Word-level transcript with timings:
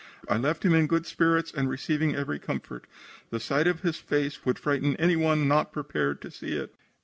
I 0.27 0.35
left 0.35 0.65
him 0.65 0.73
in 0.73 0.87
good 0.87 1.05
spirits 1.05 1.53
and 1.55 1.69
receiving 1.69 2.15
every 2.15 2.39
comfort. 2.39 2.87
The 3.29 3.39
sight 3.39 3.67
of 3.67 3.81
his 3.81 3.97
face 3.97 4.43
would 4.47 4.57
frighten 4.57 4.95
anyone 4.95 5.47
not 5.47 5.71
prepared 5.71 6.23
to 6.23 6.31
see 6.31 6.53
it." 6.55 6.73